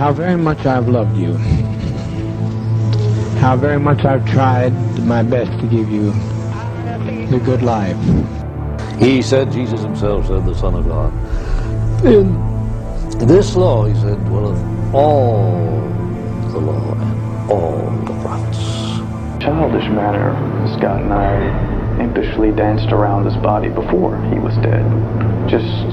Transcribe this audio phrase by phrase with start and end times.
[0.00, 1.34] how very much I've loved you,
[3.36, 6.10] how very much I've tried my best to give you
[7.28, 7.98] the good life.
[8.98, 11.12] He said, Jesus himself said, the Son of God.
[12.06, 12.32] In
[13.18, 14.58] this law, he said, dwelleth
[14.94, 15.52] all
[16.52, 18.58] the law and all the prophets.
[19.44, 20.32] Childish manner,
[20.78, 24.82] Scott and I impishly danced around his body before he was dead.
[25.46, 25.84] Just,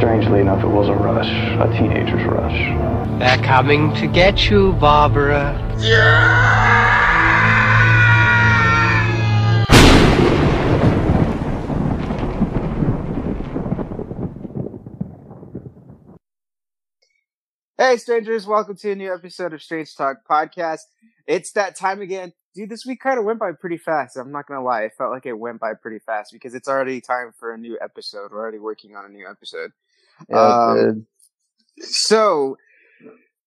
[0.00, 3.20] strangely enough, it was a rush, a teenager's rush.
[3.20, 5.52] They're coming to get you, Barbara.
[5.78, 6.70] Yeah!
[17.76, 20.80] Hey, strangers, welcome to a new episode of Strange Talk Podcast.
[21.26, 22.32] It's that time again.
[22.54, 24.16] Dude, this week kind of went by pretty fast.
[24.16, 24.84] I'm not going to lie.
[24.84, 27.78] It felt like it went by pretty fast because it's already time for a new
[27.82, 28.32] episode.
[28.32, 29.72] We're already working on a new episode.
[30.28, 31.06] Yeah, Um,
[31.82, 32.56] So,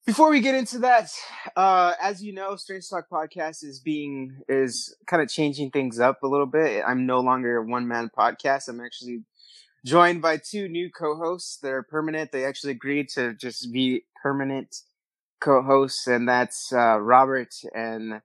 [0.06, 1.10] before we get into that,
[1.56, 6.24] uh, as you know, Strange Talk Podcast is being, is kind of changing things up
[6.24, 6.84] a little bit.
[6.86, 8.68] I'm no longer a one man podcast.
[8.68, 9.24] I'm actually
[9.86, 12.32] joined by two new co-hosts that are permanent.
[12.32, 14.76] They actually agreed to just be permanent
[15.40, 18.22] co-hosts, and that's uh, Robert and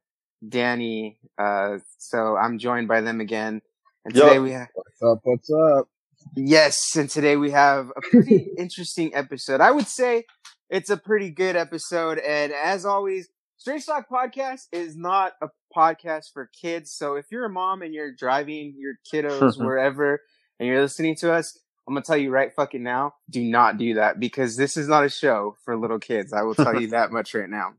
[0.47, 1.19] Danny.
[1.37, 3.61] Uh, so I'm joined by them again.
[4.05, 5.21] And today we have What's up?
[5.25, 5.89] What's up?
[6.37, 9.61] Yes, and today we have a pretty interesting episode.
[9.61, 10.25] I would say
[10.71, 13.29] it's a pretty good episode, and as always.
[13.61, 16.93] Strange Talk Podcast is not a podcast for kids.
[16.93, 20.21] So if you're a mom and you're driving your kiddos wherever
[20.61, 23.95] and you're listening to us, I'm gonna tell you right fucking now, do not do
[23.95, 26.35] that because this is not a show for little kids.
[26.35, 27.73] I will tell you that much right now.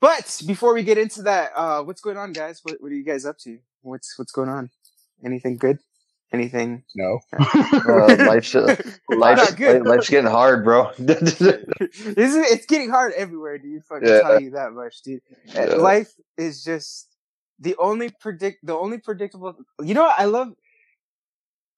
[0.00, 2.60] But before we get into that, uh, what's going on, guys?
[2.62, 3.58] What, what are you guys up to?
[3.82, 4.70] What's what's going on?
[5.24, 5.80] Anything good?
[6.32, 6.82] Anything?
[6.94, 7.20] No.
[7.32, 8.76] Uh, life's uh,
[9.10, 10.90] life's, life's getting hard, bro.
[10.98, 13.84] this Isn't it, it's getting hard everywhere, dude.
[13.84, 14.20] Fucking Yeah.
[14.20, 15.20] tell you that much, dude.
[15.56, 15.74] Uh, Yeah.
[15.76, 17.08] Life is just
[17.60, 19.54] the only predict the only predictable.
[19.82, 20.18] You know what?
[20.18, 20.52] I love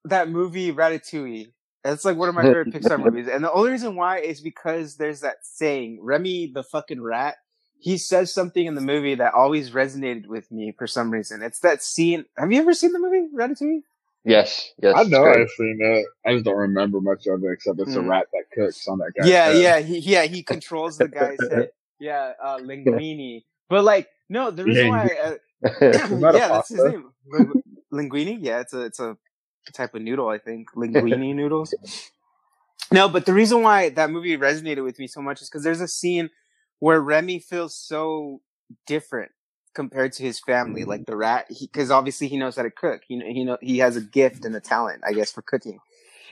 [0.06, 1.52] that movie Ratatouille.
[1.84, 4.96] That's like one of my favorite Pixar movies, and the only reason why is because
[4.96, 7.36] there's that saying, Remy the fucking rat.
[7.80, 11.42] He says something in the movie that always resonated with me for some reason.
[11.44, 12.24] It's that scene.
[12.36, 13.82] Have you ever seen the movie Ratatouille?
[14.28, 14.96] Yes, yes.
[14.96, 15.24] I know.
[15.24, 16.06] I've seen it.
[16.26, 18.08] I just don't remember much of it except it's a Mm.
[18.08, 19.26] rat that cooks on that guy.
[19.26, 20.24] yeah, yeah, he, yeah.
[20.24, 21.70] He controls the guy's head.
[22.00, 23.44] Yeah, uh, Linguini.
[23.70, 25.34] But like, no, the reason why, uh,
[26.30, 27.10] yeah, that's his name.
[27.30, 27.56] Ling-
[27.92, 28.38] Linguini.
[28.40, 29.16] Yeah, it's a it's a
[29.74, 30.68] type of noodle, I think.
[30.76, 31.76] Linguini noodles.
[32.92, 35.80] No, but the reason why that movie resonated with me so much is because there's
[35.82, 36.30] a scene
[36.80, 38.40] where Remy feels so
[38.86, 39.32] different
[39.80, 43.02] compared to his family, like the rat, because obviously he knows how to cook.
[43.08, 45.78] He he know he has a gift and a talent, I guess, for cooking.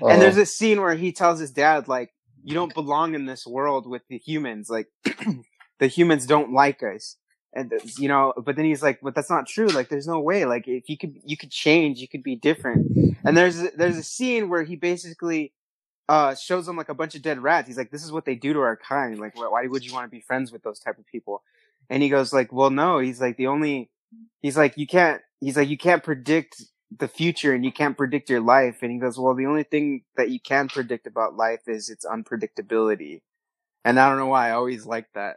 [0.03, 2.11] Uh, And there's a scene where he tells his dad, like,
[2.43, 4.69] you don't belong in this world with the humans.
[4.69, 4.89] Like,
[5.79, 7.17] the humans don't like us.
[7.55, 9.69] And, you know, but then he's like, but that's not true.
[9.69, 10.45] Like, there's no way.
[10.45, 12.83] Like, if you could, you could change, you could be different.
[13.25, 15.53] And there's, a- there's a scene where he basically,
[16.09, 17.67] uh, shows them like a bunch of dead rats.
[17.69, 19.19] He's like, this is what they do to our kind.
[19.19, 21.43] Like, wh- why would you want to be friends with those type of people?
[21.91, 23.91] And he goes like, well, no, he's like, the only,
[24.43, 26.63] he's like, you can't, he's like, you can't predict
[26.97, 28.79] the future and you can't predict your life.
[28.83, 32.05] And he goes, well, the only thing that you can predict about life is its
[32.07, 33.23] unpredictability.
[33.85, 35.37] And I don't know why I always like that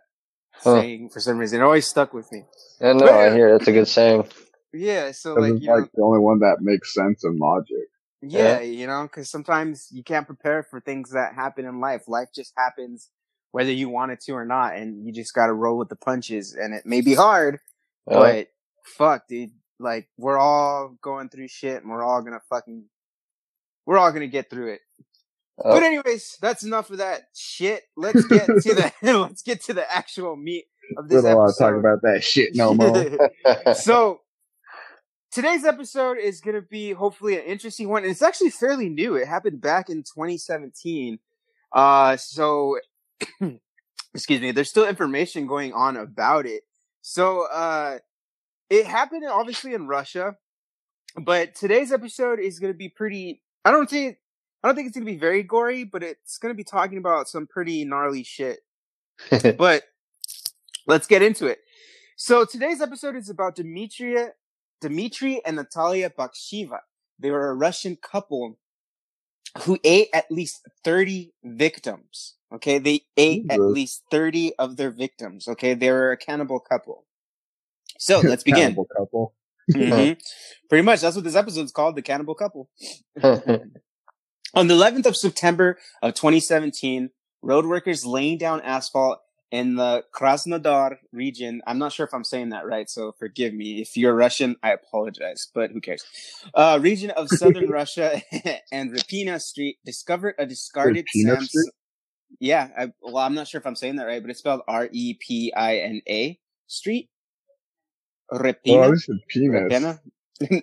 [0.56, 0.82] Huh.
[0.82, 1.62] saying for some reason.
[1.62, 2.44] It always stuck with me.
[2.82, 4.28] yeah, no, I hear that's a good saying.
[4.74, 5.12] Yeah.
[5.12, 7.88] so like, it's you know, like the only one that makes sense and logic.
[8.22, 12.04] yeah, you know, cause sometimes you can't prepare for things that happen in life.
[12.08, 13.10] Life just happens
[13.52, 14.76] whether you want it to or not.
[14.76, 17.60] And you just gotta roll with the punches and it may be hard,
[18.06, 18.48] but
[18.86, 19.52] fuck, dude.
[19.80, 22.86] Like, we're all going through shit and we're all gonna fucking,
[23.86, 24.82] we're all gonna get through it.
[25.64, 27.84] uh, But anyways, that's enough of that shit.
[27.96, 30.66] Let's get to the let's get to the actual meat
[30.98, 31.24] of this.
[31.24, 33.74] We don't want to talk about that shit no more.
[33.76, 34.22] so
[35.32, 38.04] today's episode is going to be hopefully an interesting one.
[38.04, 39.16] And it's actually fairly new.
[39.16, 41.20] It happened back in 2017.
[41.72, 42.80] Uh, so
[44.14, 44.52] excuse me.
[44.52, 46.64] There's still information going on about it.
[47.02, 48.00] So uh,
[48.70, 50.36] it happened obviously in Russia,
[51.16, 53.42] but today's episode is going to be pretty.
[53.66, 54.18] I don't think.
[54.62, 56.98] I don't think it's going to be very gory, but it's going to be talking
[56.98, 58.60] about some pretty gnarly shit
[59.58, 59.84] but
[60.88, 61.60] let's get into it.
[62.16, 64.16] So today's episode is about Dmitry,
[64.82, 66.80] Dmitry and Natalia Bakshiva.
[67.18, 68.58] They were a Russian couple
[69.64, 72.36] who ate at least 30 victims.
[72.54, 72.80] Okay.
[72.80, 75.48] They ate at least 30 of their victims.
[75.48, 75.74] Okay.
[75.74, 77.06] They were a cannibal couple.
[77.98, 78.62] So let's begin.
[78.62, 79.34] Cannibal couple.
[79.70, 80.20] Mhm.
[80.68, 81.02] Pretty much.
[81.02, 81.96] That's what this episode's called.
[81.96, 82.72] The cannibal couple.
[83.24, 87.12] On the 11th of September of 2017,
[87.44, 89.20] road workers laying down asphalt
[89.52, 91.62] in the Krasnodar region.
[91.68, 93.80] I'm not sure if I'm saying that right, so forgive me.
[93.82, 96.04] If you're Russian, I apologize, but who cares?
[96.56, 98.22] Uh, region of southern Russia
[98.72, 101.64] and Rapina Street discovered a discarded Rapina Samsung.
[102.40, 104.88] Yeah, I, well, I'm not sure if I'm saying that right, but it's spelled R
[104.92, 107.10] E P I N A Street.
[108.32, 108.56] Rapina.
[108.68, 109.74] Well, at least penis.
[109.74, 110.00] Rapina?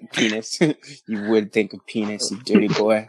[0.12, 0.58] penis.
[1.08, 3.08] you would think of penis, you dirty boy.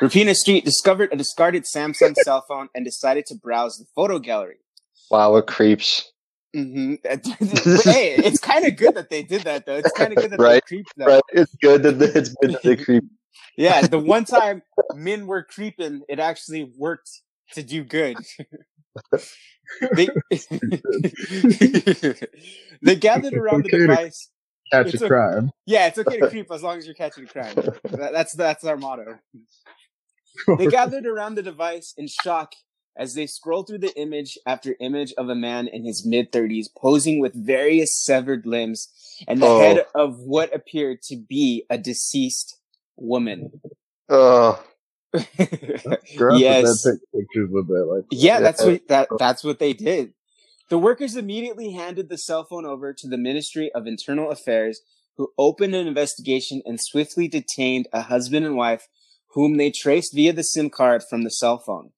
[0.00, 4.56] Rapina Street discovered a discarded Samsung cell phone and decided to browse the photo gallery.
[5.10, 6.10] wow, what creeps.
[6.54, 9.76] hmm hey, it's kind of good that they did that, though.
[9.76, 11.08] It's kind of good that Right, they creeped them.
[11.08, 11.22] Right?
[11.32, 13.04] It's good that they- it's good that they creep.
[13.56, 14.62] Yeah, the one time
[14.94, 17.10] men were creeping, it actually worked
[17.52, 18.16] to do good.
[19.94, 20.08] they
[22.82, 24.28] they gathered around the okay to- device.
[24.72, 25.50] Catch It's a a- crime.
[25.66, 27.54] Yeah, it's okay to creep as long as you're catching a crime.
[27.90, 29.18] That- That's that's our motto.
[30.58, 32.52] They gathered around the device in shock
[32.96, 36.66] as they scrolled through the image after image of a man in his mid 30s
[36.76, 38.88] posing with various severed limbs
[39.26, 39.58] and the Oh.
[39.60, 42.56] head of what appeared to be a deceased
[43.00, 43.60] woman.
[44.08, 44.62] Oh,
[45.12, 46.82] yes.
[46.82, 50.14] that pictures with like Yeah, that's what that that's what they did.
[50.68, 54.80] The workers immediately handed the cell phone over to the Ministry of Internal Affairs,
[55.16, 58.86] who opened an investigation and swiftly detained a husband and wife
[59.34, 61.90] whom they traced via the SIM card from the cell phone.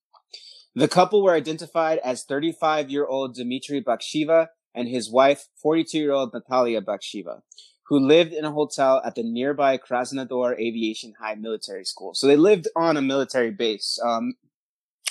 [0.74, 7.40] The couple were identified as 35-year-old Dmitry Bakshiva and his wife, 42-year-old Natalia Bakshiva,
[7.84, 12.14] who lived in a hotel at the nearby Krasnodar Aviation High Military School.
[12.14, 14.34] So they lived on a military base, um,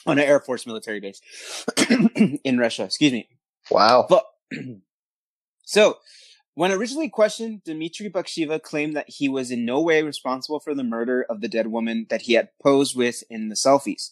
[0.06, 1.21] on an Air Force military base
[2.44, 2.85] in Russia.
[2.85, 3.27] Excuse me.
[3.69, 4.06] wow.
[4.09, 4.25] But
[5.63, 5.97] so,
[6.53, 10.83] when originally questioned, Dmitry Bakshiva claimed that he was in no way responsible for the
[10.83, 14.12] murder of the dead woman that he had posed with in the selfies.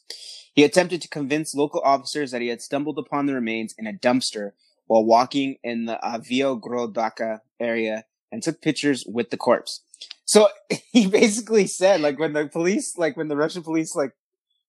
[0.54, 3.94] He attempted to convince local officers that he had stumbled upon the remains in a
[3.94, 4.52] dumpster
[4.88, 9.82] while walking in the Aviogrodaka area and took pictures with the corpse.
[10.26, 10.50] So
[10.92, 14.14] he basically said, like, when the police, like, when the Russian police, like,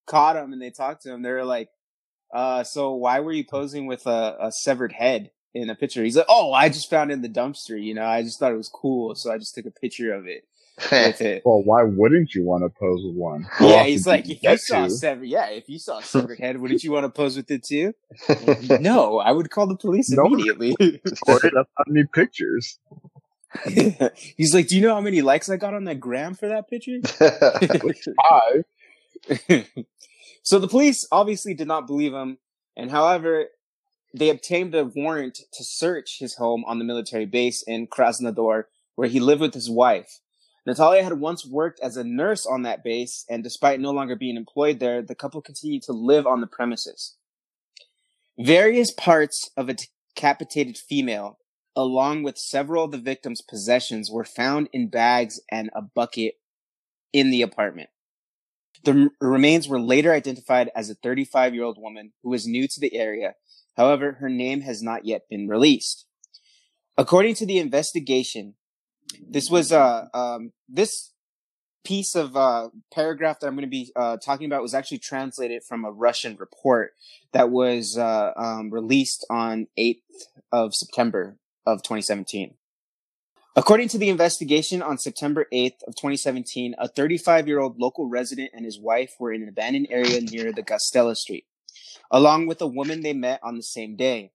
[0.06, 1.68] caught him and they talked to him, they were like,
[2.34, 6.02] uh, so why were you posing with a, a severed head in a picture?
[6.04, 8.52] He's like, oh, I just found it in the dumpster, you know, I just thought
[8.52, 10.44] it was cool, so I just took a picture of it.
[11.44, 13.44] Well, why wouldn't you want to pose with one?
[13.50, 14.90] How yeah, he's like, you if you saw a to?
[14.90, 17.64] severed, yeah, if you saw a severed head, wouldn't you want to pose with it
[17.64, 17.92] too?
[18.80, 20.24] no, I would call the police No.
[20.26, 20.74] immediately.
[21.20, 22.78] Corey, that's not any pictures.
[24.36, 26.68] he's like, do you know how many likes I got on that gram for that
[26.68, 27.00] picture?
[27.02, 28.64] Five.
[30.42, 32.38] so the police obviously did not believe him,
[32.76, 33.46] and however,
[34.14, 38.64] they obtained a warrant to search his home on the military base in Krasnodar,
[38.94, 40.20] where he lived with his wife.
[40.66, 44.36] Natalia had once worked as a nurse on that base, and despite no longer being
[44.36, 47.16] employed there, the couple continued to live on the premises.
[48.38, 49.76] Various parts of a
[50.14, 51.38] decapitated female,
[51.76, 56.34] along with several of the victim's possessions, were found in bags and a bucket
[57.12, 57.90] in the apartment.
[58.84, 62.80] The remains were later identified as a 35 year old woman who was new to
[62.80, 63.34] the area.
[63.76, 66.06] However, her name has not yet been released.
[66.96, 68.54] According to the investigation,
[69.26, 71.12] this was uh, um, this
[71.84, 75.62] piece of uh, paragraph that I'm going to be uh, talking about was actually translated
[75.66, 76.92] from a Russian report
[77.32, 80.02] that was uh, um, released on 8th
[80.52, 81.36] of September
[81.66, 82.54] of 2017.
[83.56, 88.50] According to the investigation on September 8th of 2017, a 35 year old local resident
[88.54, 91.46] and his wife were in an abandoned area near the Gastella Street,
[92.10, 94.30] along with a woman they met on the same day.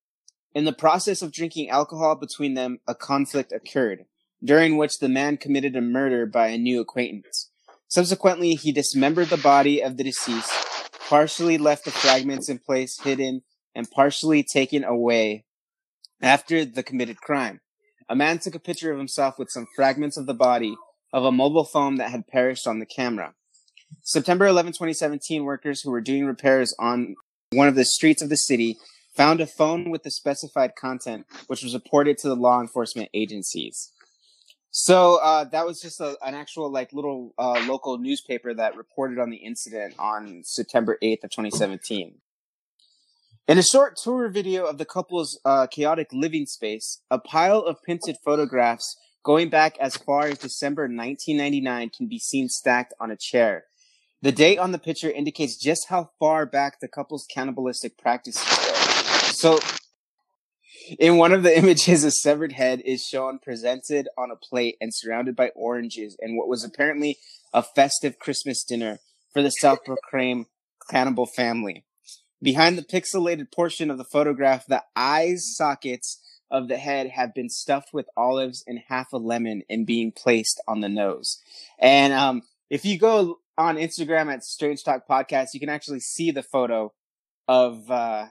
[0.53, 4.05] In the process of drinking alcohol between them, a conflict occurred,
[4.44, 7.51] during which the man committed a murder by a new acquaintance.
[7.88, 10.51] Subsequently, he dismembered the body of the deceased,
[11.08, 15.46] partially left the fragments in place hidden, and partially taken away
[16.22, 17.62] after the committed crime.
[18.07, 20.75] A man took a picture of himself with some fragments of the body
[21.12, 23.34] of a mobile phone that had perished on the camera.
[24.01, 27.15] September 11, 2017, workers who were doing repairs on
[27.51, 28.77] one of the streets of the city
[29.15, 33.91] found a phone with the specified content, which was reported to the law enforcement agencies.
[34.72, 39.19] So uh, that was just a, an actual like little uh, local newspaper that reported
[39.19, 42.15] on the incident on September 8th of 2017.
[43.47, 47.79] In a short tour video of the couple's uh, chaotic living space, a pile of
[47.83, 53.15] printed photographs going back as far as December 1999 can be seen stacked on a
[53.15, 53.65] chair.
[54.23, 58.73] The date on the picture indicates just how far back the couple's cannibalistic practices go.
[59.27, 59.59] So,
[60.97, 64.89] in one of the images, a severed head is shown presented on a plate and
[64.91, 67.19] surrounded by oranges and what was apparently
[67.53, 68.97] a festive Christmas dinner
[69.33, 70.47] for the self-proclaimed
[70.89, 71.85] cannibal family.
[72.45, 76.19] Behind the pixelated portion of the photograph, the eyes sockets
[76.51, 80.61] of the head have been stuffed with olives and half a lemon and being placed
[80.67, 81.41] on the nose.
[81.79, 86.29] And um, if you go on Instagram at Strange Talk Podcast, you can actually see
[86.29, 86.93] the photo
[87.47, 88.27] of uh,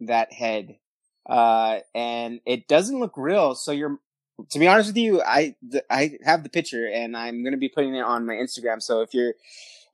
[0.00, 0.76] that head.
[1.24, 3.54] Uh, and it doesn't look real.
[3.54, 3.98] So you're,
[4.50, 7.58] to be honest with you, I, th- I have the picture and I'm going to
[7.58, 8.82] be putting it on my Instagram.
[8.82, 9.32] So if you're,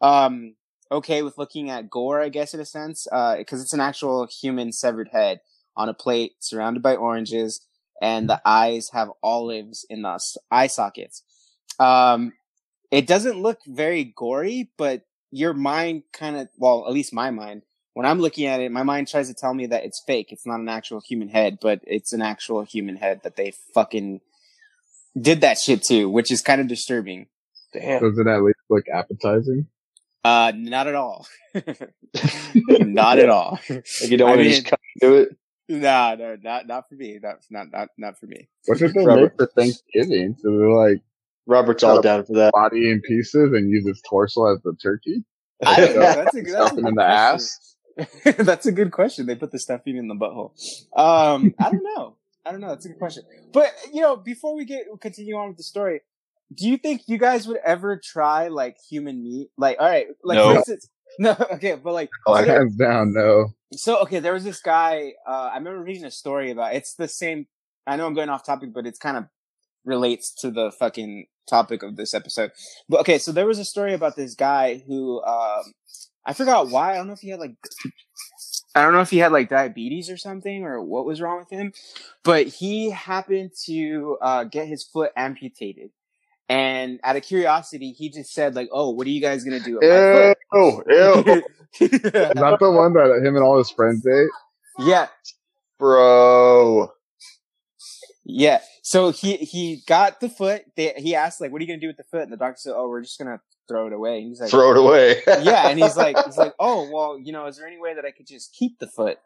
[0.01, 0.57] um,
[0.91, 4.27] okay with looking at gore, I guess in a sense, uh, cause it's an actual
[4.27, 5.41] human severed head
[5.77, 7.67] on a plate surrounded by oranges
[8.01, 10.19] and the eyes have olives in the
[10.51, 11.23] eye sockets.
[11.79, 12.33] Um,
[12.91, 17.63] it doesn't look very gory, but your mind kind of, well, at least my mind,
[17.95, 20.33] when I'm looking at it, my mind tries to tell me that it's fake.
[20.33, 24.21] It's not an actual human head, but it's an actual human head that they fucking
[25.21, 27.27] did that shit to, which is kind of disturbing.
[27.73, 28.01] Damn.
[28.01, 29.67] Does it at least look appetizing?
[30.23, 31.27] Uh, not at all.
[32.81, 33.59] not at all.
[33.69, 35.29] Like you don't I want to mean- just cut into it.
[35.69, 37.21] No, no, not not for me.
[37.23, 38.49] Not not not not for me.
[38.67, 39.21] What did they Robert.
[39.23, 40.35] make for Thanksgiving?
[40.41, 40.99] So they're like
[41.47, 42.53] Robert's all down for that.
[42.53, 45.23] body in pieces and use its torso as the turkey?
[45.65, 46.01] I don't know.
[46.01, 47.07] That's a, that's a Stuffing good in the question.
[47.07, 47.77] ass?
[48.47, 49.27] that's a good question.
[49.27, 50.51] They put the stuffing in the butthole.
[50.99, 52.17] Um, I don't know.
[52.45, 52.69] I don't know.
[52.71, 53.23] That's a good question.
[53.53, 56.01] But you know, before we get continue on with the story,
[56.55, 59.51] do you think you guys would ever try like human meat?
[59.57, 60.51] Like, all right, like No.
[60.51, 60.89] for instance,
[61.19, 63.55] no, okay, but like, Oh, so Hands down, no.
[63.73, 65.13] so okay, there was this guy.
[65.27, 66.75] Uh, I remember reading a story about.
[66.75, 67.47] It's the same.
[67.87, 69.25] I know I'm going off topic, but it's kind of
[69.85, 72.53] relates to the fucking topic of this episode.
[72.89, 75.63] But okay, so there was a story about this guy who um,
[76.27, 76.93] I forgot why.
[76.93, 77.55] I don't know if he had like.
[78.75, 81.51] I don't know if he had like diabetes or something or what was wrong with
[81.51, 81.73] him,
[82.23, 85.91] but he happened to uh, get his foot amputated.
[86.51, 89.79] And out of curiosity, he just said like, "Oh, what are you guys gonna do?"
[89.81, 90.35] Ew,
[90.89, 91.45] ew, foot?"
[91.81, 94.29] Is that the one that him and all his friends ate?
[94.81, 95.07] yeah,
[95.79, 96.91] bro.
[98.25, 98.61] Yeah.
[98.83, 100.65] So he he got the foot.
[100.77, 102.59] They, he asked like, "What are you gonna do with the foot?" And the doctor
[102.59, 105.23] said, "Oh, we're just gonna throw it away." He's like, Throw it away.
[105.45, 108.05] "Yeah." And he's like, "He's like, oh, well, you know, is there any way that
[108.05, 109.19] I could just keep the foot?"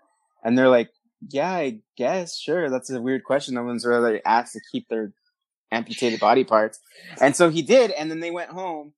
[0.45, 0.91] And they're like,
[1.31, 3.55] "Yeah, I guess, sure." That's a weird question.
[3.55, 5.15] No one's really asked to keep their
[5.75, 6.81] amputated body parts.
[7.21, 7.91] And so he did.
[7.91, 8.93] And then they went home,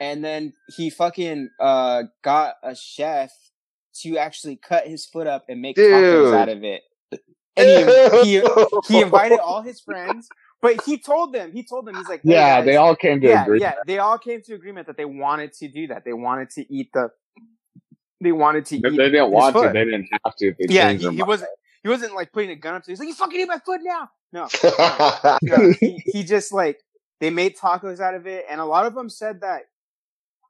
[0.00, 3.30] and then he fucking uh got a chef
[4.02, 6.82] to actually cut his foot up and make tacos out of it.
[7.56, 7.66] And
[8.24, 8.42] he, he
[8.88, 10.28] he invited all his friends,
[10.60, 13.22] but he told them, he told them, he's like, hey, Yeah, guys, they all came
[13.22, 13.60] to yeah, agree.
[13.60, 16.04] yeah, they all came to agreement that they wanted to do that.
[16.04, 17.08] They wanted to eat the,
[18.20, 18.96] they wanted to They, eat.
[18.98, 19.70] they didn't his want to.
[19.72, 20.54] They didn't have to.
[20.58, 21.50] They yeah, he, he wasn't,
[21.86, 22.90] he wasn't like putting a gun up to.
[22.90, 24.10] He's like, you fucking eat my foot now.
[24.32, 24.48] No,
[25.42, 26.80] no, he, he just like
[27.20, 29.62] they made tacos out of it, and a lot of them said that.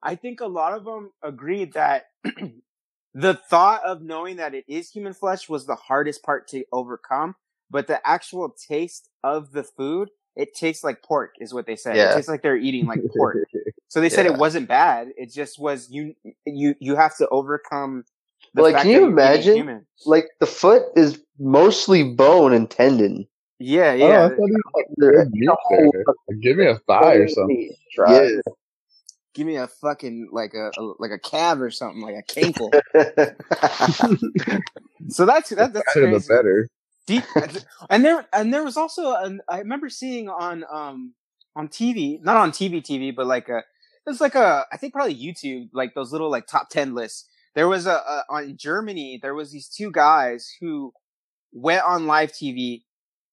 [0.03, 2.07] I think a lot of them agreed that
[3.15, 7.35] the thought of knowing that it is human flesh was the hardest part to overcome,
[7.71, 11.97] but the actual taste of the food, it tastes like pork, is what they said.
[11.97, 13.37] It tastes like they're eating like pork.
[13.89, 14.33] So they said Yeah.
[14.33, 15.11] it wasn't bad.
[15.17, 16.15] It just was you.
[16.45, 18.05] You you have to overcome.
[18.57, 19.55] The Like, can you imagine?
[19.57, 19.87] Human.
[20.07, 23.29] like the foot is mostly bone and tendon.
[23.59, 24.25] Yeah, Oh, yeah.
[24.25, 25.27] I thought he had there.
[26.29, 27.71] Like, give me a thigh or something.
[27.95, 28.41] Try Yeah.
[29.35, 32.71] Give me a fucking like a, a like a calf or something like a cankle.
[35.09, 36.29] so that's that, that's Better the crazy.
[36.29, 36.69] better.
[37.07, 37.25] Deep,
[37.91, 41.13] and there and there was also an, I remember seeing on um
[41.55, 43.63] on TV, not on TV TV, but like a
[44.07, 47.29] there's like a I think probably YouTube like those little like top ten lists.
[47.57, 49.19] There was a, a on Germany.
[49.21, 50.93] There was these two guys who
[51.53, 52.83] went on live TV.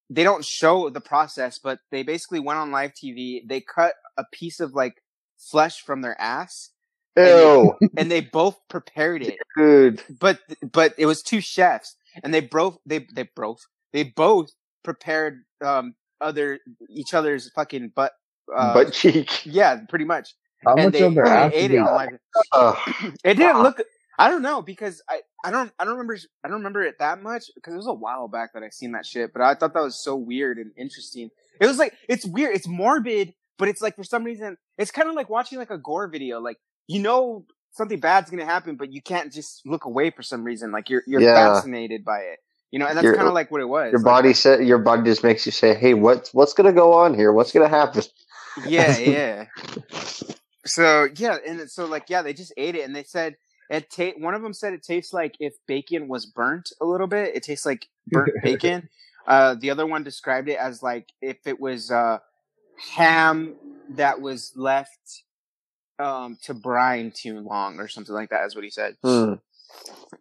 [0.10, 3.48] They don't show the process, but they basically went on live TV.
[3.48, 4.96] They cut a piece of like
[5.38, 6.70] flesh from their ass,
[7.18, 10.02] Ew, and they both prepared it dude.
[10.20, 10.40] but
[10.72, 13.60] but it was two chefs and they both they they both
[13.92, 14.50] they both
[14.84, 18.14] prepared um other each other's fucking butt
[18.56, 19.46] uh, Butt cheek.
[19.46, 20.34] yeah pretty much
[20.66, 22.20] How and much they, of their they ass ate it on in-
[22.54, 23.14] live.
[23.24, 23.82] It didn't look
[24.20, 27.22] i don't know because i i don't i don't remember i don't remember it that
[27.22, 29.74] much because it was a while back that i seen that shit but i thought
[29.74, 31.30] that was so weird and interesting
[31.62, 35.10] it was like it's weird it's morbid but it's like for some reason it's kind
[35.10, 38.92] of like watching like a gore video like you know something bad's gonna happen but
[38.94, 41.34] you can't just look away for some reason like you're you're Yeah.
[41.34, 42.40] fascinated by it
[42.72, 44.80] you know and that's kind of like what it was Your Like, body said your
[44.80, 47.32] body just makes you say, "Hey, what's what's gonna go on here?
[47.34, 48.04] What's gonna happen?"
[48.56, 49.46] yeah yeah
[50.66, 53.36] so yeah and so like yeah they just ate it and they said
[53.70, 57.08] it ta- one of them said it tastes like if bacon was burnt a little
[57.08, 58.90] bit it tastes like burnt bacon
[59.28, 62.18] uh the other one described it as like if it was uh
[62.96, 63.56] ham
[63.90, 65.24] that was left
[66.00, 68.46] um, to brine too long or something like that.
[68.46, 68.96] Is what he said.
[69.04, 69.34] Hmm.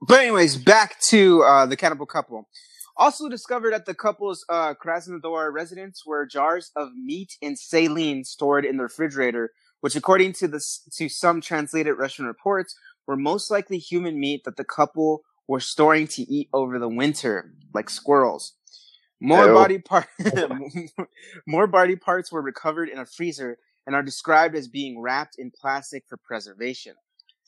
[0.07, 2.49] But anyways, back to uh, the cannibal couple.
[2.97, 8.65] Also discovered at the couple's uh, Krasnodar residence were jars of meat and saline stored
[8.65, 10.63] in the refrigerator, which, according to the
[10.97, 12.75] to some translated Russian reports,
[13.07, 17.53] were most likely human meat that the couple were storing to eat over the winter,
[17.75, 18.55] like squirrels.
[19.21, 19.55] More Ew.
[19.55, 20.71] body part, oh
[21.47, 25.51] more body parts were recovered in a freezer and are described as being wrapped in
[25.51, 26.95] plastic for preservation.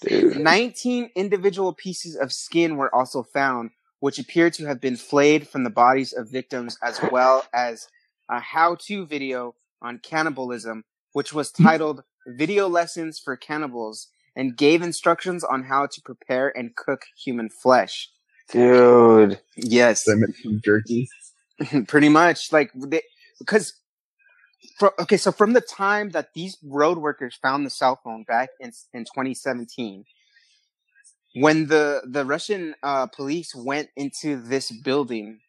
[0.00, 0.38] Dude.
[0.38, 3.70] 19 individual pieces of skin were also found,
[4.00, 7.88] which appear to have been flayed from the bodies of victims, as well as
[8.28, 14.82] a how to video on cannibalism, which was titled Video Lessons for Cannibals and gave
[14.82, 18.10] instructions on how to prepare and cook human flesh.
[18.50, 19.40] Dude.
[19.56, 21.08] Yes, They make some jerky.
[21.88, 22.52] pretty much.
[22.52, 23.02] Like, they,
[23.38, 23.74] because.
[24.78, 28.50] fro- okay, so from the time that these road workers found the cell phone back
[28.60, 30.04] in in 2017,
[31.36, 35.40] when the the Russian uh, police went into this building,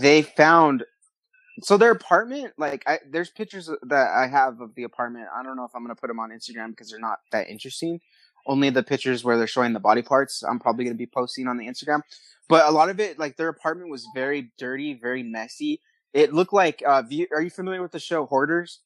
[0.00, 0.84] they found
[1.62, 2.52] so their apartment.
[2.58, 5.28] Like, I, there's pictures that I have of the apartment.
[5.34, 8.00] I don't know if I'm gonna put them on Instagram because they're not that interesting.
[8.46, 10.42] Only the pictures where they're showing the body parts.
[10.42, 12.00] I'm probably gonna be posting on the Instagram.
[12.48, 15.80] But a lot of it, like their apartment was very dirty, very messy.
[16.14, 16.82] It looked like.
[16.86, 18.80] Uh, you- are you familiar with the show Hoarders?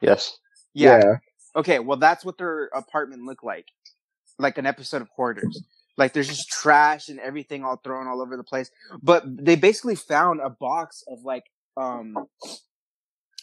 [0.00, 0.38] Yes.
[0.74, 1.16] yeah.
[1.56, 3.66] Okay, well, that's what their apartment looked like,
[4.38, 5.60] like an episode of Hoarders.
[5.98, 8.70] Like there's just trash and everything all thrown all over the place.
[9.02, 11.44] But they basically found a box of like
[11.76, 12.16] um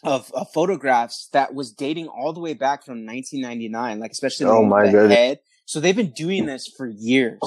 [0.03, 4.51] of, of photographs that was dating all the way back from 1999, like especially the
[4.51, 5.17] Oh one with my the goodness.
[5.17, 5.39] head.
[5.67, 7.39] So they've been doing this for years,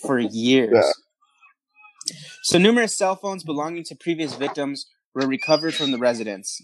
[0.00, 0.72] for years.
[0.72, 2.14] Yeah.
[2.44, 6.62] So numerous cell phones belonging to previous victims were recovered from the residence.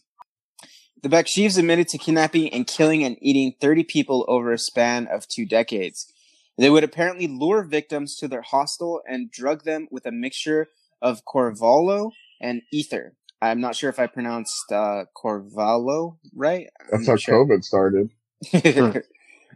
[1.03, 5.29] The Bakshivs admitted to kidnapping and killing and eating 30 people over a span of
[5.29, 6.11] two decades.
[6.57, 10.69] They would apparently lure victims to their hostel and drug them with a mixture
[11.03, 13.13] of Corvallo and ether.
[13.43, 16.69] I'm not sure if I pronounced uh, Corvallo right.
[16.81, 17.45] I'm That's how sure.
[17.45, 18.09] COVID started.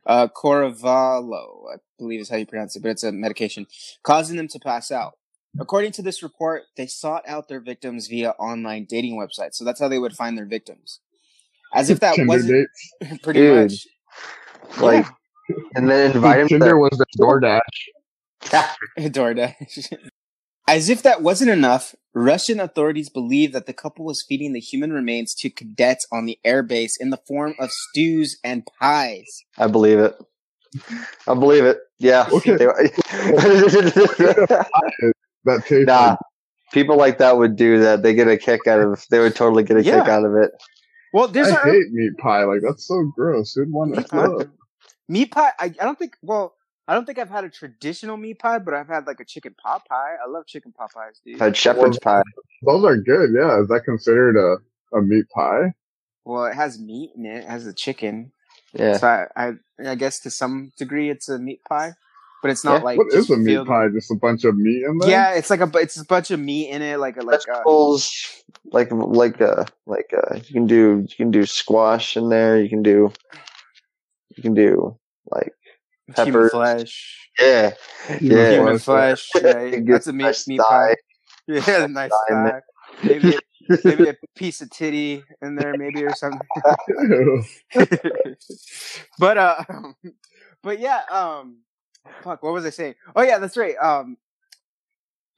[0.08, 3.66] uh, Corvallo, I believe is how you pronounce it, but it's a medication,
[4.02, 5.18] causing them to pass out.
[5.60, 9.54] According to this report, they sought out their victims via online dating websites.
[9.54, 11.00] So that's how they would find their victims.
[11.74, 12.68] As if that Tinder wasn't
[13.00, 13.18] dates.
[13.22, 13.70] pretty Dude.
[13.70, 13.86] much.
[14.80, 15.06] Like,
[15.74, 17.60] and then invite him Tinder to was the DoorDash.
[18.98, 20.10] DoorDash.
[20.68, 24.92] As if that wasn't enough, Russian authorities believe that the couple was feeding the human
[24.92, 29.26] remains to cadets on the airbase in the form of stews and pies.
[29.56, 30.14] I believe it.
[31.26, 31.78] I believe it.
[31.98, 32.28] Yeah.
[32.30, 32.56] Okay.
[32.56, 32.66] They-
[35.44, 36.16] That tastes nah.
[36.72, 38.02] People like that would do that.
[38.02, 39.06] They get a kick out of.
[39.10, 40.50] They would totally get a kick out of it.
[41.14, 42.44] Well, there's I a hate meat pie.
[42.44, 43.54] Like that's so gross.
[43.54, 44.50] Who'd want meat to.
[45.08, 45.52] Meat pie.
[45.58, 46.16] I, I don't think.
[46.20, 46.54] Well,
[46.88, 49.54] I don't think I've had a traditional meat pie, but I've had like a chicken
[49.62, 50.14] pot pie.
[50.24, 51.38] I love chicken pot pies, dude.
[51.38, 52.22] Had shepherd's pie.
[52.66, 53.30] Those are good.
[53.38, 53.60] Yeah.
[53.60, 55.74] Is that considered a, a meat pie?
[56.24, 57.44] Well, it has meat in it.
[57.44, 58.32] It has the chicken.
[58.72, 58.96] Yeah.
[58.96, 59.52] So I, I,
[59.90, 61.92] I guess to some degree it's a meat pie,
[62.42, 62.84] but it's not Yeah.
[62.84, 63.88] like What is a meat filled- pie?
[63.92, 65.10] Just a bunch of meat in there?
[65.10, 67.98] Yeah, it's like a it's a bunch of meat in it, like a like uh,
[68.72, 72.60] like like uh like uh you can do you can do squash in there.
[72.60, 73.12] You can do
[74.36, 74.98] you can do
[75.30, 75.52] like
[76.16, 77.28] human flesh.
[77.38, 77.72] yeah
[78.20, 78.50] yeah.
[78.52, 79.28] Human flesh.
[79.34, 80.94] Yeah, You get that's a meat nice meat pie.
[81.50, 82.60] Yeah, a nice thigh.
[83.02, 83.40] Maybe a,
[83.84, 86.46] maybe a piece of titty in there, maybe or something.
[89.18, 89.64] But uh,
[90.62, 91.60] but yeah, um,
[92.22, 92.96] fuck, what was I saying?
[93.16, 93.76] Oh yeah, that's right.
[93.80, 94.18] Um,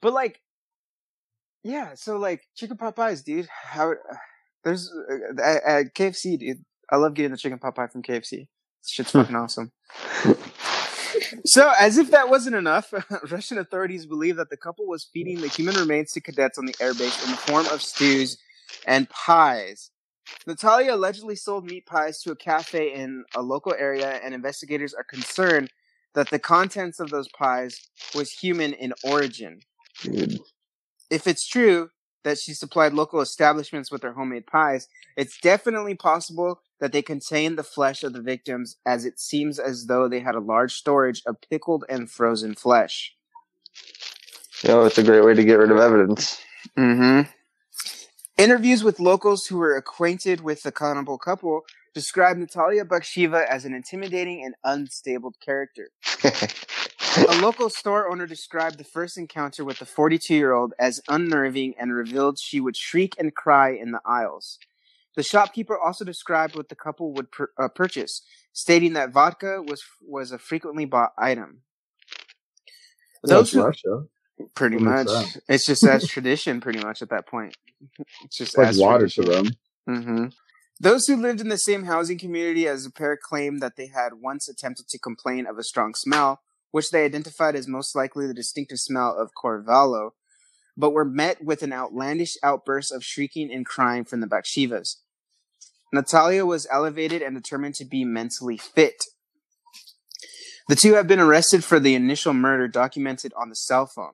[0.01, 0.41] but like,
[1.63, 3.47] yeah, so like chicken pot pies, dude.
[3.47, 3.93] How
[4.65, 6.65] there's uh, at, at KFC, dude.
[6.91, 8.47] I love getting the chicken pot pie from KFC.
[8.85, 9.71] Shit's fucking awesome.
[11.45, 12.93] So, as if that wasn't enough,
[13.31, 16.73] Russian authorities believe that the couple was feeding the human remains to cadets on the
[16.73, 18.37] airbase in the form of stews
[18.85, 19.91] and pies.
[20.47, 25.03] Natalia allegedly sold meat pies to a cafe in a local area, and investigators are
[25.03, 25.69] concerned
[26.13, 29.59] that the contents of those pies was human in origin.
[30.01, 30.39] Dude.
[31.09, 31.89] If it's true
[32.23, 37.57] that she supplied local establishments with her homemade pies, it's definitely possible that they contained
[37.57, 41.21] the flesh of the victims, as it seems as though they had a large storage
[41.25, 43.15] of pickled and frozen flesh.
[44.63, 46.41] You know, it's a great way to get rid of evidence.
[46.77, 47.29] Mm-hmm.
[48.37, 51.61] Interviews with locals who were acquainted with the cannibal couple
[51.93, 55.89] described Natalia Bakshiva as an intimidating and unstable character.
[57.29, 61.75] A local store owner described the first encounter with the 42 year old as unnerving
[61.77, 64.57] and revealed she would shriek and cry in the aisles.
[65.15, 67.27] The shopkeeper also described what the couple would
[67.59, 68.21] uh, purchase
[68.53, 71.61] stating that vodka was was a frequently bought item.
[73.23, 74.03] Those who, Russia.
[74.55, 75.07] pretty What much,
[75.47, 77.55] it's just as tradition, pretty much at that point.
[78.23, 79.55] It's just It's like water to tradition.
[79.87, 79.99] them.
[80.03, 80.25] hmm
[80.79, 84.13] Those who lived in the same housing community as the pair claimed that they had
[84.21, 88.33] once attempted to complain of a strong smell, which they identified as most likely the
[88.33, 90.11] distinctive smell of Corvallo,
[90.77, 94.97] but were met with an outlandish outburst of shrieking and crying from the Bakshivas.
[95.93, 99.03] Natalia was elevated and determined to be mentally fit.
[100.69, 104.13] The two have been arrested for the initial murder documented on the cell phone.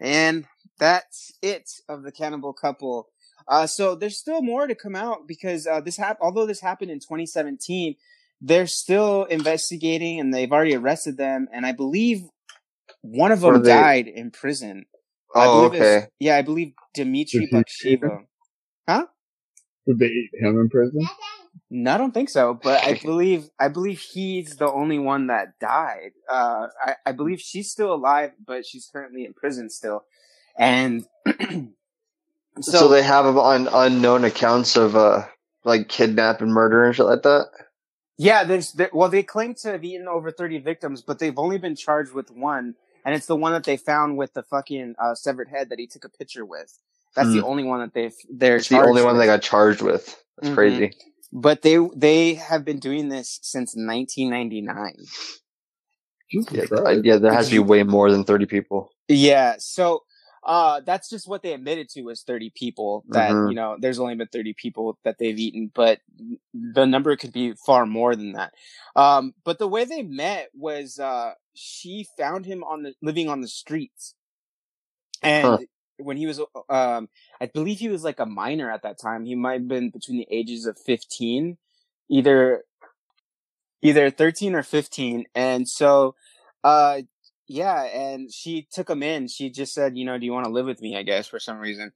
[0.00, 0.46] And
[0.78, 3.08] that's it of the cannibal couple.
[3.46, 6.90] Uh, so there's still more to come out because uh, this hap- although this happened
[6.90, 7.94] in 2017,
[8.40, 11.46] they're still investigating and they've already arrested them.
[11.52, 12.22] And I believe
[13.02, 14.86] one of them they- died in prison.
[15.34, 16.06] Oh, believe it was- okay.
[16.18, 18.00] yeah, I believe Dmitry Did
[18.88, 19.06] Huh?
[19.86, 21.06] Did they eat him in prison?
[21.70, 22.58] No, I don't think so.
[22.60, 26.10] But I believe I believe he's the only one that died.
[26.28, 30.04] Uh, I, I believe she's still alive, but she's currently in prison still.
[30.58, 31.06] And
[32.60, 35.24] So, so, they have on unknown accounts of uh
[35.64, 37.46] like kidnap and murder and shit like that.
[38.18, 41.56] yeah, there's there, well, they claim to have eaten over thirty victims, but they've only
[41.58, 45.14] been charged with one, and it's the one that they found with the fucking uh,
[45.14, 46.78] severed head that he took a picture with.
[47.16, 49.22] That's the only one that they've they're It's the charged only one with.
[49.22, 50.16] they got charged with.
[50.36, 50.54] That's Mhm.
[50.54, 50.96] crazy.
[51.32, 54.94] But they they have been doing this since 1999.
[56.52, 57.04] Yeah, Christ.
[57.04, 58.90] Yeah, there has to be way more than thirty people.
[59.08, 60.04] Yeah, so
[60.44, 63.50] uh that's just what they admitted to was 30 people that, Mhm.
[63.50, 66.00] you know, there's only been 30 people that they've eaten, but
[66.54, 68.54] the number could be far more than that.
[68.96, 73.40] Um but the way they met was uh she found him on the living on
[73.40, 74.14] the streets.
[75.22, 75.58] And Huh.
[75.98, 77.08] when he was um
[77.40, 79.24] I believe he was like a minor at that time.
[79.24, 81.58] He might have been between the ages of 15,
[82.08, 82.64] either
[83.82, 85.26] either 13 or 15.
[85.34, 86.14] And so
[86.64, 87.02] uh
[87.46, 89.26] yeah, and she took him in.
[89.26, 90.96] She just said, you know, do you want to live with me?
[90.96, 91.92] I guess for some reason,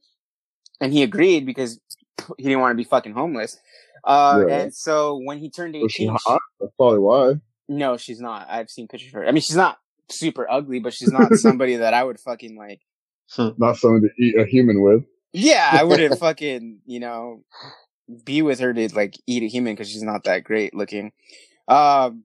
[0.81, 1.79] and he agreed because
[2.39, 3.57] he didn't want to be fucking homeless.
[4.03, 4.57] Uh, Yeah.
[4.63, 6.41] and so when he turned Was she eighteen, hot?
[6.59, 7.41] That's probably why.
[7.69, 8.47] No, she's not.
[8.49, 9.27] I've seen pictures of her.
[9.27, 9.79] I mean, she's not
[10.11, 12.81] super ugly, but she's not somebody that I would fucking like.
[13.39, 15.05] Not someone to eat a human with.
[15.33, 17.43] Yeah, I wouldn't fucking, you know,
[18.25, 21.13] be with her to like eat a human because she's not that great looking.
[21.67, 22.25] Um,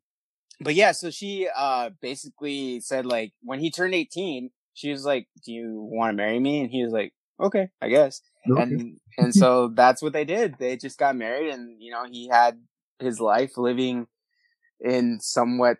[0.59, 5.27] but yeah, so she uh basically said like when he turned 18, she was like,
[5.45, 8.61] "Do you want to marry me?" And he was like, "Okay, I guess." Okay.
[8.61, 10.55] And and so that's what they did.
[10.59, 12.59] They just got married, and you know he had
[12.99, 14.07] his life living
[14.81, 15.79] in somewhat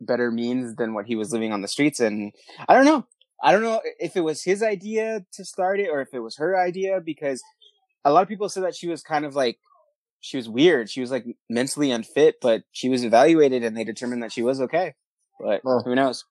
[0.00, 2.00] better means than what he was living on the streets.
[2.00, 2.32] And
[2.68, 3.06] I don't know.
[3.42, 6.36] I don't know if it was his idea to start it or if it was
[6.36, 7.42] her idea because
[8.04, 9.58] a lot of people said that she was kind of like
[10.20, 10.90] she was weird.
[10.90, 14.60] She was like mentally unfit, but she was evaluated and they determined that she was
[14.60, 14.94] okay.
[15.40, 15.80] But Oh.
[15.84, 16.24] who knows?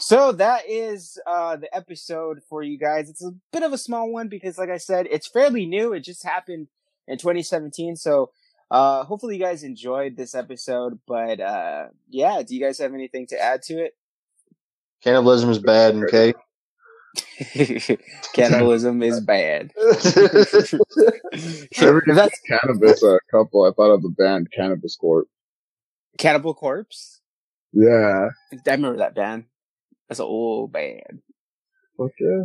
[0.00, 3.08] So that is uh the episode for you guys.
[3.08, 5.92] It's a bit of a small one because like I said, it's fairly new.
[5.94, 6.68] It just happened
[7.06, 7.96] in 2017.
[7.96, 8.30] So
[8.70, 10.98] uh hopefully you guys enjoyed this episode.
[11.06, 13.94] But uh yeah, do you guys have anything to add to it?
[15.02, 16.34] Cannibalism is bad, okay?
[18.32, 19.72] Cannibalism is bad.
[21.76, 25.28] Every That's cannabis a couple, I thought of the band Cannabis Corp.
[26.18, 27.20] Cannibal Corpse.
[27.72, 28.28] Yeah.
[28.52, 29.44] I remember that band.
[30.08, 31.22] That's an old band.
[31.96, 32.44] Fuck yeah.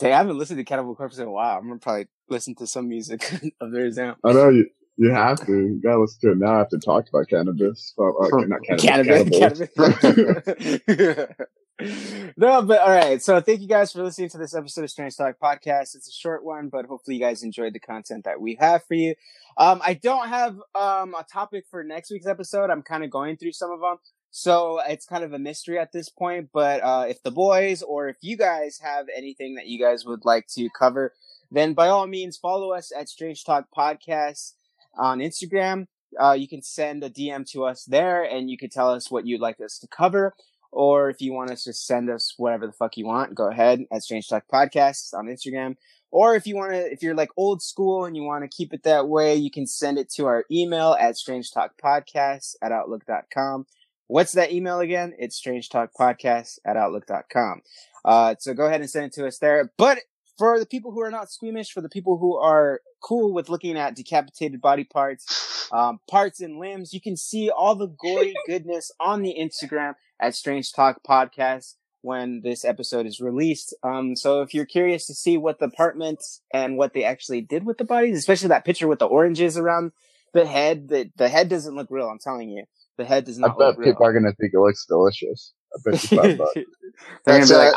[0.00, 1.58] Dang, I haven't listened to Cannibal Corpse in a while.
[1.58, 4.16] I'm gonna probably listen to some music of theirs now.
[4.24, 4.66] I know you.
[4.96, 5.52] You have to.
[5.52, 7.94] You gotta listen to it now after talk about cannabis.
[7.98, 9.30] Uh, uh, not cannabis.
[9.38, 11.28] Cannabis, cannabis.
[12.36, 13.22] no, but all right.
[13.22, 15.94] So thank you guys for listening to this episode of Strange Talk Podcast.
[15.94, 18.94] It's a short one, but hopefully you guys enjoyed the content that we have for
[18.94, 19.14] you.
[19.56, 22.70] Um, I don't have um a topic for next week's episode.
[22.70, 23.96] I'm kind of going through some of them.
[24.30, 28.08] So it's kind of a mystery at this point, but uh, if the boys or
[28.08, 31.12] if you guys have anything that you guys would like to cover,
[31.50, 34.54] then by all means follow us at Strange Talk Podcast
[34.96, 35.88] on Instagram.
[36.18, 39.26] Uh, you can send a DM to us there and you can tell us what
[39.26, 40.34] you'd like us to cover.
[40.72, 43.84] Or if you want us to send us whatever the fuck you want, go ahead
[43.92, 45.76] at Strange Talk Podcasts on Instagram.
[46.12, 48.72] Or if you want to, if you're like old school and you want to keep
[48.72, 52.72] it that way, you can send it to our email at Strange Talk Podcasts at
[52.72, 53.66] Outlook.com.
[54.10, 55.14] What's that email again?
[55.20, 57.62] It's Strange Talk podcast at Outlook.com.
[58.04, 59.70] Uh, so go ahead and send it to us there.
[59.76, 59.98] But
[60.36, 63.78] for the people who are not squeamish, for the people who are cool with looking
[63.78, 68.90] at decapitated body parts, um, parts and limbs, you can see all the gory goodness
[68.98, 73.76] on the Instagram at Strange Talk Podcast when this episode is released.
[73.84, 77.64] Um, so if you're curious to see what the apartments and what they actually did
[77.64, 79.92] with the bodies, especially that picture with the oranges around
[80.32, 82.08] the head, the the head doesn't look real.
[82.08, 82.64] I'm telling you,
[83.00, 83.50] the head does not.
[83.50, 83.92] I bet look real.
[83.92, 85.52] people are gonna think it looks delicious.
[85.74, 86.54] I bet you five bucks.
[87.24, 87.74] That's be like,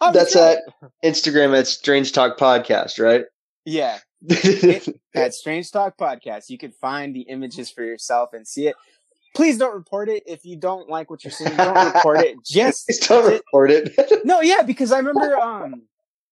[0.00, 0.58] "Oh, that's sure." at
[1.02, 3.24] Instagram at Strange Talk Podcast, right?
[3.64, 3.98] Yeah,
[5.14, 8.76] at Strange Talk Podcast, you can find the images for yourself and see it.
[9.34, 11.56] Please don't report it if you don't like what you're seeing.
[11.56, 12.36] Don't report it.
[12.44, 14.24] Just Just don't ju- record it.
[14.24, 15.82] no, yeah, because I remember, um,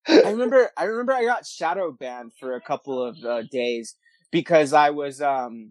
[0.07, 3.94] I remember, I remember, I got shadow banned for a couple of uh, days
[4.30, 5.70] because I was, um,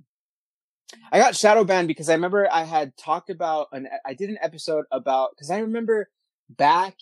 [1.12, 4.38] I got shadow banned because I remember I had talked about an, I did an
[4.42, 6.10] episode about because I remember
[6.50, 6.96] back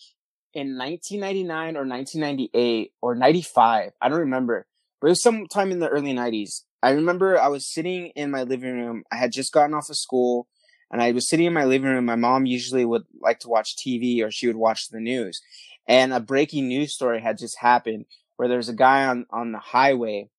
[0.54, 4.66] in 1999 or 1998 or 95, I don't remember,
[5.00, 6.64] but it was sometime in the early 90s.
[6.84, 9.04] I remember I was sitting in my living room.
[9.12, 10.48] I had just gotten off of school
[10.92, 12.06] and I was sitting in my living room.
[12.06, 15.42] My mom usually would like to watch TV or she would watch the news.
[15.88, 19.60] And a breaking news story had just happened where there's a guy on, on the
[19.60, 20.30] highway.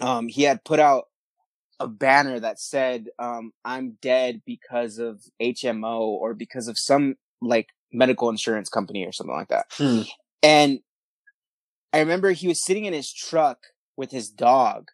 [0.00, 1.08] Um, he had put out
[1.82, 7.70] a banner that said, um, I'm dead because of HMO or because of some like
[7.92, 9.66] medical insurance company or something like that.
[9.72, 10.02] Hmm.
[10.42, 10.80] And
[11.92, 13.58] I remember he was sitting in his truck
[13.96, 14.88] with his dog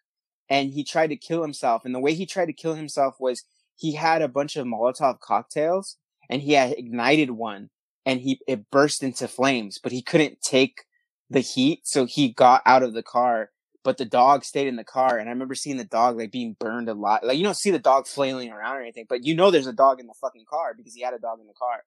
[0.49, 1.85] and he tried to kill himself.
[1.85, 3.43] And the way he tried to kill himself was
[3.75, 5.97] he had a bunch of Molotov cocktails
[6.29, 7.69] and he had ignited one
[8.05, 10.85] and he, it burst into flames, but he couldn't take
[11.29, 11.81] the heat.
[11.83, 13.51] So he got out of the car,
[13.83, 15.17] but the dog stayed in the car.
[15.17, 17.25] And I remember seeing the dog like being burned a lot.
[17.25, 19.73] Like you don't see the dog flailing around or anything, but you know there's a
[19.73, 21.83] dog in the fucking car because he had a dog in the car.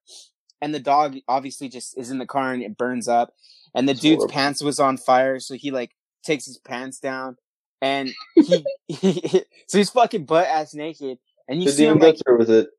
[0.61, 3.33] And the dog obviously just is in the car and it burns up.
[3.75, 4.33] And the dude's horrible.
[4.33, 5.91] pants was on fire, so he like
[6.23, 7.37] takes his pants down
[7.81, 8.13] and
[8.87, 11.17] he, so he's fucking butt ass naked.
[11.47, 12.69] And you Didn't see him go like through with it.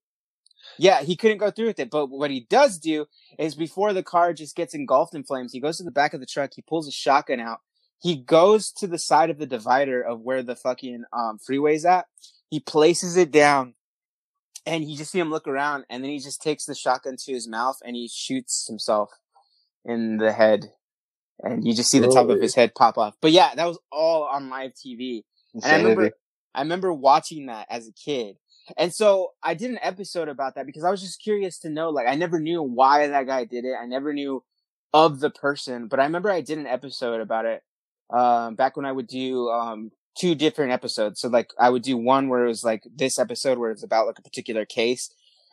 [0.78, 1.90] yeah, he couldn't go through with it.
[1.90, 3.06] But what he does do
[3.38, 6.20] is before the car just gets engulfed in flames, he goes to the back of
[6.20, 7.60] the truck, he pulls a shotgun out,
[8.04, 12.04] he goes to the side of the divider of where the fucking um freeway's at,
[12.50, 13.72] he places it down,
[14.66, 17.32] and you just see him look around, and then he just takes the shotgun to
[17.32, 19.10] his mouth and he shoots himself
[19.86, 20.66] in the head.
[21.42, 23.14] And you just see the top of his head pop off.
[23.22, 25.24] But yeah, that was all on live TV.
[25.54, 26.10] And I remember,
[26.54, 28.36] I remember watching that as a kid.
[28.76, 31.88] And so I did an episode about that because I was just curious to know,
[31.90, 33.74] like, I never knew why that guy did it.
[33.80, 34.44] I never knew
[34.92, 37.62] of the person, but I remember I did an episode about it,
[38.10, 41.20] um, back when I would do, um, two different episodes.
[41.20, 44.06] So like I would do one where it was like this episode where it's about
[44.06, 45.12] like a particular case.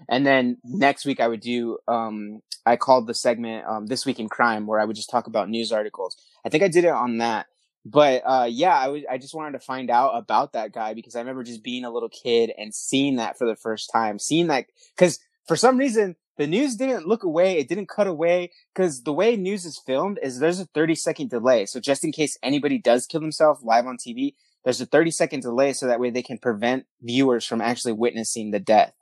[0.10, 4.20] And then next week I would do, um, I called the segment, um, This Week
[4.20, 6.16] in Crime where I would just talk about news articles.
[6.46, 7.48] I think I did it on that.
[7.84, 11.16] But, uh, yeah, I was, I just wanted to find out about that guy because
[11.16, 14.48] I remember just being a little kid and seeing that for the first time, seeing
[14.48, 14.66] that,
[14.98, 17.58] cause for some reason the news didn't look away.
[17.58, 21.30] It didn't cut away because the way news is filmed is there's a 30 second
[21.30, 21.66] delay.
[21.66, 25.42] So just in case anybody does kill themselves live on TV, there's a 30 second
[25.42, 28.94] delay so that way they can prevent viewers from actually witnessing the death.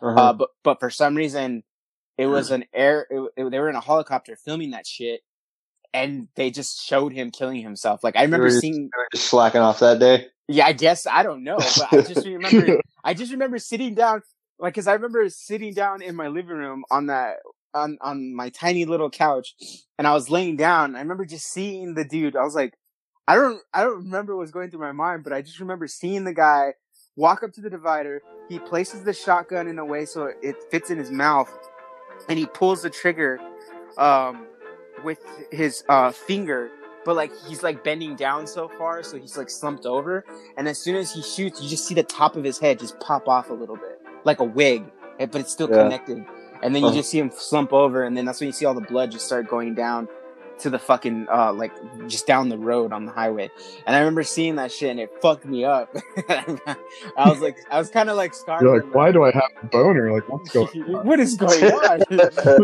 [0.00, 0.20] Uh-huh.
[0.20, 1.62] Uh, but, but for some reason,
[2.18, 5.20] it was an air, it, it- they were in a helicopter filming that shit
[5.94, 8.02] and they just showed him killing himself.
[8.02, 10.26] Like I remember just- seeing, Just slacking off that day.
[10.48, 14.22] yeah, I guess, I don't know, but I just remember, I just remember sitting down,
[14.58, 17.36] like, cause I remember sitting down in my living room on that,
[17.74, 19.54] on, on my tiny little couch
[19.98, 20.94] and I was laying down.
[20.94, 22.36] I remember just seeing the dude.
[22.36, 22.74] I was like,
[23.26, 25.86] I don't, I don't remember what was going through my mind, but I just remember
[25.86, 26.74] seeing the guy
[27.16, 28.22] walk up to the divider.
[28.48, 31.50] He places the shotgun in a way so it fits in his mouth
[32.28, 33.40] and he pulls the trigger,
[33.96, 34.46] um,
[35.04, 35.18] with
[35.50, 36.70] his, uh, finger.
[37.04, 40.24] But like he's like bending down so far, so he's like slumped over.
[40.56, 43.00] And as soon as he shoots, you just see the top of his head just
[43.00, 44.84] pop off a little bit, like a wig,
[45.18, 45.82] eh, but it's still Yeah.
[45.84, 46.24] connected.
[46.62, 46.98] And then you Uh-huh.
[46.98, 49.26] just see him slump over, and then that's when you see all the blood just
[49.26, 50.08] start going down
[50.58, 51.72] to the fucking uh like
[52.06, 53.50] just down the road on the highway.
[53.84, 55.92] And I remember seeing that shit, and it fucked me up.
[56.28, 58.62] I was like, I was kind of like scarred.
[58.62, 60.12] You're like, why do I have a boner?
[60.12, 61.04] Like, what's going that.
[61.04, 61.98] what is going on?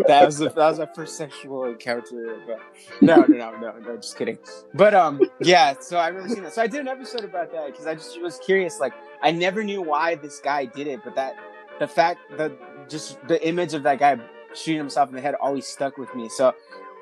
[0.07, 2.38] that was a, that was my first sexual encounter.
[2.47, 2.61] But
[3.03, 4.38] no, no, no, no, no, just kidding.
[4.75, 5.75] But um, yeah.
[5.81, 6.53] So I remember seeing that.
[6.53, 8.79] So I did an episode about that because I just was curious.
[8.79, 8.92] Like,
[9.23, 11.35] I never knew why this guy did it, but that
[11.78, 12.52] the fact that
[12.88, 14.18] just the image of that guy
[14.54, 16.28] shooting himself in the head always stuck with me.
[16.28, 16.54] So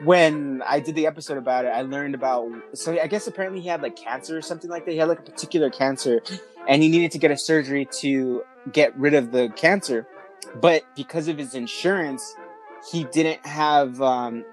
[0.02, 2.50] when I did the episode about it, I learned about.
[2.74, 4.92] So I guess apparently he had like cancer or something like that.
[4.92, 6.20] He had like a particular cancer,
[6.68, 10.06] and he needed to get a surgery to get rid of the cancer.
[10.60, 12.34] But because of his insurance,
[12.90, 14.00] he didn't have.
[14.02, 14.44] Um,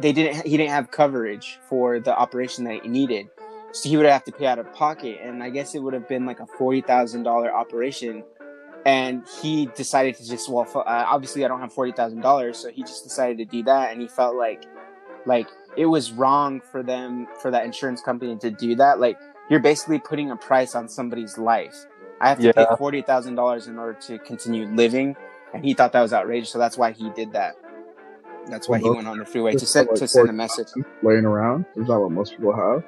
[0.00, 0.46] they didn't.
[0.46, 3.28] He didn't have coverage for the operation that he needed.
[3.72, 6.08] So he would have to pay out of pocket, and I guess it would have
[6.08, 8.24] been like a forty thousand dollar operation.
[8.86, 12.70] And he decided to just well, uh, obviously I don't have forty thousand dollars, so
[12.70, 14.64] he just decided to do that, and he felt like,
[15.26, 18.98] like it was wrong for them for that insurance company to do that.
[19.00, 19.18] Like
[19.50, 21.74] you're basically putting a price on somebody's life,
[22.20, 22.52] I have to Yeah.
[22.52, 25.16] pay forty thousand dollars in order to continue living,
[25.52, 26.50] and he thought that was outrageous.
[26.50, 27.56] So that's why he did that.
[28.46, 30.68] That's why he went on the freeway to send like to send a message.
[31.02, 31.66] laying around.
[31.76, 32.82] Is that what most people have?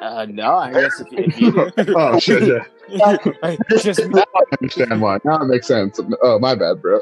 [0.00, 1.94] Uh, no, I guess if you, if you do.
[1.96, 2.62] oh shit!
[2.88, 3.16] Yeah.
[3.78, 5.18] just Now I understand why.
[5.24, 6.00] Now it makes sense.
[6.22, 7.00] Oh, my bad, bro.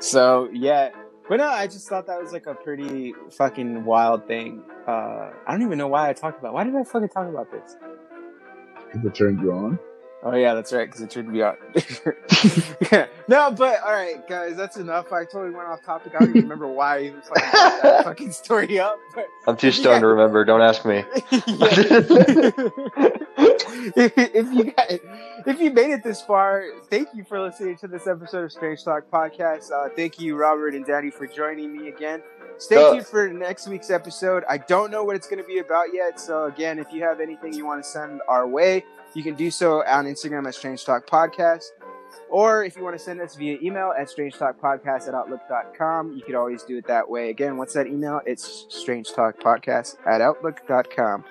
[0.00, 0.90] so yeah,
[1.28, 4.62] but no, I just thought that was like a pretty fucking wild thing.
[4.86, 6.54] Uh, I don't even know why I talked about.
[6.54, 7.76] Why did I fucking talk about this?
[8.86, 9.78] Because it turned you on.
[10.22, 10.86] Oh yeah, that's right.
[10.88, 11.56] Because it turned me on.
[12.92, 13.06] yeah.
[13.28, 15.12] No, but all right, guys, that's enough.
[15.12, 16.14] I totally went off topic.
[16.14, 18.98] I don't even remember why I even fucking brought that fucking story up.
[19.14, 20.46] But I'm too stoned to remember.
[20.46, 21.04] Don't ask me.
[23.96, 24.86] if you got,
[25.46, 28.82] if you made it this far, thank you for listening to this episode of Strange
[28.82, 29.70] Talk Podcast.
[29.70, 32.22] Uh, thank you, Robert and Danny, for joining me again.
[32.56, 34.42] Stay tuned for next week's episode.
[34.48, 36.18] I don't know what it's going to be about yet.
[36.18, 39.50] So again, if you have anything you want to send our way, you can do
[39.50, 41.64] so on Instagram at Strange Talk Podcast.
[42.30, 46.34] Or if you want to send us via email at strangetalkpodcast at outlook.com, you could
[46.34, 47.30] always do it that way.
[47.30, 48.20] Again, what's that email?
[48.26, 51.24] It's strangetalkpodcast at outlook.com.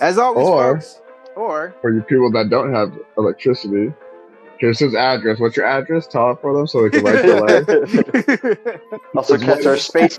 [0.00, 1.02] As always, Or- folks,
[1.36, 3.92] or For you people that don't have electricity,
[4.58, 5.38] here's his address.
[5.38, 6.06] What's your address?
[6.06, 8.80] Tell it for them so they can write the letter.
[9.16, 10.18] also catch our space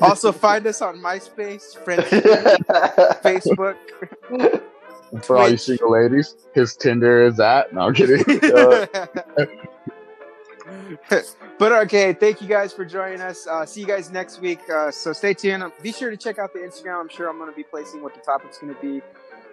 [0.00, 2.56] also find us on MySpace, Friendster,
[3.22, 3.76] Facebook.
[5.22, 7.72] For all you single ladies, his Tinder is at.
[7.72, 8.24] No, I'm kidding.
[11.58, 13.46] but okay, thank you guys for joining us.
[13.46, 14.58] Uh, see you guys next week.
[14.68, 15.64] Uh, so stay tuned.
[15.82, 17.00] Be sure to check out the Instagram.
[17.00, 19.02] I'm sure I'm going to be placing what the topic's going to be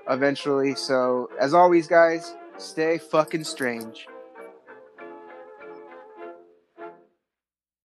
[0.10, 0.76] eventually.
[0.76, 4.08] So as always, guys, stay fucking strange.